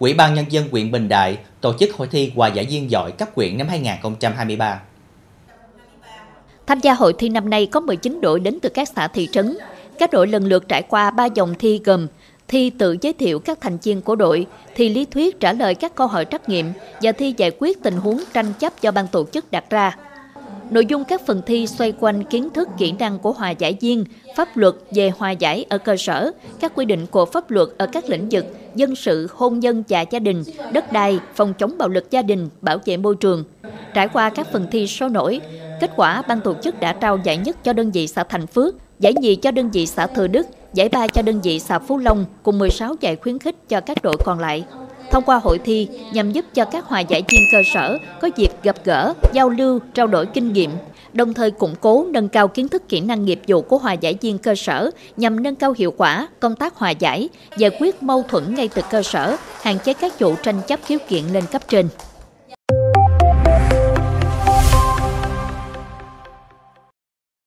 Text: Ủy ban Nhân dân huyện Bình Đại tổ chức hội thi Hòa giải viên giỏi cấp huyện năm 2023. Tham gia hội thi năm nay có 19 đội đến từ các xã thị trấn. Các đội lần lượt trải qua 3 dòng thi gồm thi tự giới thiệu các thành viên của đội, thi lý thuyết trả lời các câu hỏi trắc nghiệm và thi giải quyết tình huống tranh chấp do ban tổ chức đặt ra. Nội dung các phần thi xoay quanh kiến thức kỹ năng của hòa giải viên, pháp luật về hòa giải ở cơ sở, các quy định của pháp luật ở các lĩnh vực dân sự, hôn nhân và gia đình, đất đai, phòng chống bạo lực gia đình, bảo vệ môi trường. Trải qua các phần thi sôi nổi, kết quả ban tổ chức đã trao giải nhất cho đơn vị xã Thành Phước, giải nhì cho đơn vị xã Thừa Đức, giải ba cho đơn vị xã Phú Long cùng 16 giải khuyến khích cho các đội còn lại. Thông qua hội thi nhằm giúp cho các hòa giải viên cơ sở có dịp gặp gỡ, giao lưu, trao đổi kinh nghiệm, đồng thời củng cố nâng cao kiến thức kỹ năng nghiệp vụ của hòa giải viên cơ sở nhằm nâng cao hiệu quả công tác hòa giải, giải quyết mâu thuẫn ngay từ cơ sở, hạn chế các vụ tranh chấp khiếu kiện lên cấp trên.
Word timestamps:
Ủy 0.00 0.14
ban 0.14 0.34
Nhân 0.34 0.44
dân 0.48 0.68
huyện 0.70 0.90
Bình 0.90 1.08
Đại 1.08 1.38
tổ 1.60 1.72
chức 1.78 1.94
hội 1.94 2.08
thi 2.10 2.32
Hòa 2.36 2.48
giải 2.48 2.66
viên 2.70 2.90
giỏi 2.90 3.12
cấp 3.12 3.28
huyện 3.34 3.58
năm 3.58 3.68
2023. 3.68 4.80
Tham 6.66 6.80
gia 6.80 6.94
hội 6.94 7.14
thi 7.18 7.28
năm 7.28 7.50
nay 7.50 7.66
có 7.66 7.80
19 7.80 8.20
đội 8.20 8.40
đến 8.40 8.58
từ 8.62 8.68
các 8.68 8.88
xã 8.96 9.08
thị 9.08 9.28
trấn. 9.32 9.56
Các 9.98 10.10
đội 10.12 10.26
lần 10.26 10.44
lượt 10.44 10.68
trải 10.68 10.82
qua 10.88 11.10
3 11.10 11.26
dòng 11.26 11.54
thi 11.58 11.80
gồm 11.84 12.06
thi 12.48 12.70
tự 12.70 12.96
giới 13.00 13.12
thiệu 13.12 13.38
các 13.38 13.58
thành 13.60 13.78
viên 13.82 14.02
của 14.02 14.16
đội, 14.16 14.46
thi 14.74 14.88
lý 14.88 15.04
thuyết 15.04 15.40
trả 15.40 15.52
lời 15.52 15.74
các 15.74 15.94
câu 15.94 16.06
hỏi 16.06 16.26
trắc 16.30 16.48
nghiệm 16.48 16.72
và 17.02 17.12
thi 17.12 17.34
giải 17.36 17.50
quyết 17.58 17.82
tình 17.82 17.96
huống 17.96 18.20
tranh 18.32 18.52
chấp 18.58 18.72
do 18.80 18.90
ban 18.90 19.06
tổ 19.06 19.26
chức 19.32 19.50
đặt 19.50 19.64
ra. 19.70 19.96
Nội 20.70 20.86
dung 20.86 21.04
các 21.04 21.26
phần 21.26 21.42
thi 21.46 21.66
xoay 21.66 21.92
quanh 22.00 22.24
kiến 22.24 22.50
thức 22.50 22.68
kỹ 22.78 22.92
năng 22.98 23.18
của 23.18 23.32
hòa 23.32 23.50
giải 23.50 23.76
viên, 23.80 24.04
pháp 24.36 24.56
luật 24.56 24.74
về 24.90 25.10
hòa 25.10 25.30
giải 25.30 25.64
ở 25.68 25.78
cơ 25.78 25.96
sở, 25.96 26.30
các 26.60 26.72
quy 26.74 26.84
định 26.84 27.06
của 27.06 27.26
pháp 27.26 27.50
luật 27.50 27.68
ở 27.78 27.86
các 27.86 28.08
lĩnh 28.08 28.28
vực 28.30 28.44
dân 28.74 28.94
sự, 28.94 29.28
hôn 29.32 29.60
nhân 29.60 29.82
và 29.88 30.04
gia 30.10 30.18
đình, 30.18 30.42
đất 30.72 30.92
đai, 30.92 31.18
phòng 31.34 31.54
chống 31.54 31.78
bạo 31.78 31.88
lực 31.88 32.10
gia 32.10 32.22
đình, 32.22 32.48
bảo 32.60 32.78
vệ 32.84 32.96
môi 32.96 33.16
trường. 33.16 33.44
Trải 33.94 34.08
qua 34.08 34.30
các 34.30 34.52
phần 34.52 34.66
thi 34.72 34.86
sôi 34.86 35.10
nổi, 35.10 35.40
kết 35.80 35.90
quả 35.96 36.22
ban 36.28 36.40
tổ 36.40 36.54
chức 36.62 36.80
đã 36.80 36.92
trao 36.92 37.18
giải 37.24 37.36
nhất 37.36 37.64
cho 37.64 37.72
đơn 37.72 37.90
vị 37.90 38.06
xã 38.06 38.24
Thành 38.24 38.46
Phước, 38.46 38.74
giải 38.98 39.14
nhì 39.14 39.36
cho 39.36 39.50
đơn 39.50 39.70
vị 39.70 39.86
xã 39.86 40.06
Thừa 40.06 40.26
Đức, 40.26 40.46
giải 40.74 40.88
ba 40.88 41.06
cho 41.06 41.22
đơn 41.22 41.40
vị 41.40 41.58
xã 41.58 41.78
Phú 41.78 41.98
Long 41.98 42.24
cùng 42.42 42.58
16 42.58 42.94
giải 43.00 43.16
khuyến 43.16 43.38
khích 43.38 43.68
cho 43.68 43.80
các 43.80 44.02
đội 44.02 44.16
còn 44.24 44.38
lại. 44.38 44.64
Thông 45.10 45.24
qua 45.24 45.36
hội 45.36 45.58
thi 45.58 45.88
nhằm 46.12 46.32
giúp 46.32 46.44
cho 46.54 46.64
các 46.64 46.84
hòa 46.84 47.00
giải 47.00 47.22
viên 47.28 47.40
cơ 47.52 47.62
sở 47.74 47.98
có 48.20 48.28
dịp 48.36 48.50
gặp 48.62 48.76
gỡ, 48.84 49.14
giao 49.32 49.48
lưu, 49.48 49.78
trao 49.94 50.06
đổi 50.06 50.26
kinh 50.26 50.52
nghiệm, 50.52 50.70
đồng 51.12 51.34
thời 51.34 51.50
củng 51.50 51.74
cố 51.80 52.06
nâng 52.10 52.28
cao 52.28 52.48
kiến 52.48 52.68
thức 52.68 52.88
kỹ 52.88 53.00
năng 53.00 53.24
nghiệp 53.24 53.40
vụ 53.48 53.62
của 53.62 53.78
hòa 53.78 53.92
giải 53.92 54.16
viên 54.20 54.38
cơ 54.38 54.54
sở 54.54 54.90
nhằm 55.16 55.42
nâng 55.42 55.56
cao 55.56 55.74
hiệu 55.78 55.94
quả 55.96 56.28
công 56.40 56.56
tác 56.56 56.74
hòa 56.76 56.90
giải, 56.90 57.28
giải 57.56 57.70
quyết 57.80 58.02
mâu 58.02 58.22
thuẫn 58.28 58.54
ngay 58.54 58.68
từ 58.68 58.82
cơ 58.90 59.02
sở, 59.02 59.36
hạn 59.62 59.78
chế 59.84 59.94
các 59.94 60.18
vụ 60.18 60.34
tranh 60.42 60.60
chấp 60.66 60.80
khiếu 60.86 60.98
kiện 61.08 61.24
lên 61.32 61.44
cấp 61.52 61.62
trên. 61.68 61.88